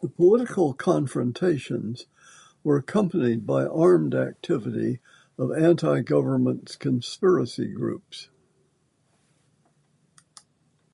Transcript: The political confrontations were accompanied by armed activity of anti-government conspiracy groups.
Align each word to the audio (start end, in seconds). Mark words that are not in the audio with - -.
The 0.00 0.08
political 0.08 0.72
confrontations 0.72 2.06
were 2.62 2.78
accompanied 2.78 3.44
by 3.46 3.66
armed 3.66 4.14
activity 4.14 5.00
of 5.36 5.52
anti-government 5.54 6.78
conspiracy 6.80 7.66
groups. 7.68 8.30